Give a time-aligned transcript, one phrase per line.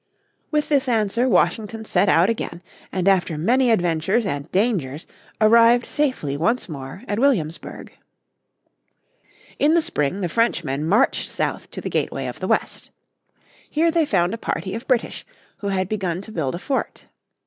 [0.49, 5.05] With this answer Washington set out again, and after many adventures and dangers
[5.39, 7.93] arrived safely once more at Williamsburg.
[9.59, 12.89] In the spring the Frenchmen marched south to the Gateway of the West.
[13.69, 15.23] Here they found a party of British,
[15.57, 17.05] who had begun to build a fort.